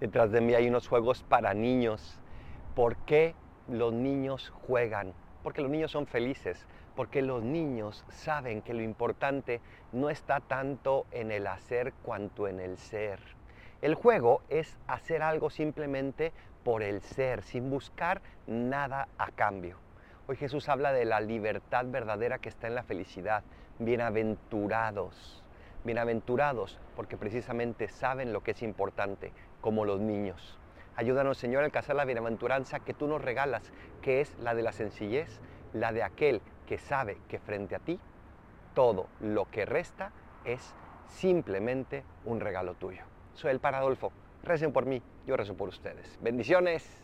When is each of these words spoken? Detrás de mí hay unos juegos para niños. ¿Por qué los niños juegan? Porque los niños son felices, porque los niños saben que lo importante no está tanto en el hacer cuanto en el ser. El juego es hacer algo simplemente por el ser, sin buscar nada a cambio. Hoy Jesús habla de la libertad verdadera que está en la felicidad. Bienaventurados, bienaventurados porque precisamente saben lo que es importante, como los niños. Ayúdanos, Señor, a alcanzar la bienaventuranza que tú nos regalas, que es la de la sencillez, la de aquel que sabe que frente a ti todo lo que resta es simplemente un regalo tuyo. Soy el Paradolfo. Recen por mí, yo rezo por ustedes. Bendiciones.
Detrás 0.00 0.32
de 0.32 0.40
mí 0.40 0.54
hay 0.54 0.68
unos 0.68 0.88
juegos 0.88 1.22
para 1.22 1.54
niños. 1.54 2.18
¿Por 2.74 2.96
qué 2.96 3.34
los 3.68 3.92
niños 3.92 4.52
juegan? 4.66 5.14
Porque 5.42 5.62
los 5.62 5.70
niños 5.70 5.92
son 5.92 6.06
felices, 6.06 6.66
porque 6.96 7.22
los 7.22 7.44
niños 7.44 8.04
saben 8.08 8.60
que 8.60 8.74
lo 8.74 8.82
importante 8.82 9.60
no 9.92 10.10
está 10.10 10.40
tanto 10.40 11.06
en 11.12 11.30
el 11.30 11.46
hacer 11.46 11.92
cuanto 12.02 12.48
en 12.48 12.58
el 12.58 12.76
ser. 12.76 13.20
El 13.82 13.94
juego 13.94 14.42
es 14.48 14.78
hacer 14.88 15.22
algo 15.22 15.48
simplemente 15.48 16.32
por 16.64 16.82
el 16.82 17.00
ser, 17.00 17.42
sin 17.42 17.70
buscar 17.70 18.20
nada 18.48 19.08
a 19.16 19.30
cambio. 19.30 19.76
Hoy 20.26 20.36
Jesús 20.36 20.68
habla 20.68 20.92
de 20.92 21.04
la 21.04 21.20
libertad 21.20 21.84
verdadera 21.86 22.38
que 22.38 22.48
está 22.48 22.66
en 22.66 22.74
la 22.74 22.82
felicidad. 22.82 23.44
Bienaventurados, 23.78 25.43
bienaventurados 25.84 26.78
porque 26.96 27.16
precisamente 27.16 27.88
saben 27.88 28.32
lo 28.32 28.42
que 28.42 28.52
es 28.52 28.62
importante, 28.62 29.32
como 29.60 29.84
los 29.84 30.00
niños. 30.00 30.58
Ayúdanos, 30.96 31.38
Señor, 31.38 31.62
a 31.62 31.66
alcanzar 31.66 31.96
la 31.96 32.04
bienaventuranza 32.04 32.80
que 32.80 32.94
tú 32.94 33.06
nos 33.06 33.22
regalas, 33.22 33.72
que 34.00 34.20
es 34.20 34.36
la 34.38 34.54
de 34.54 34.62
la 34.62 34.72
sencillez, 34.72 35.40
la 35.72 35.92
de 35.92 36.02
aquel 36.02 36.40
que 36.66 36.78
sabe 36.78 37.18
que 37.28 37.38
frente 37.38 37.74
a 37.74 37.80
ti 37.80 37.98
todo 38.74 39.08
lo 39.20 39.50
que 39.50 39.64
resta 39.64 40.12
es 40.44 40.74
simplemente 41.08 42.04
un 42.24 42.40
regalo 42.40 42.74
tuyo. 42.74 43.04
Soy 43.34 43.50
el 43.50 43.60
Paradolfo. 43.60 44.12
Recen 44.42 44.72
por 44.72 44.86
mí, 44.86 45.02
yo 45.26 45.36
rezo 45.36 45.56
por 45.56 45.68
ustedes. 45.68 46.18
Bendiciones. 46.20 47.02